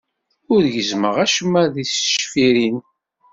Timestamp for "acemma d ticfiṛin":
1.23-2.77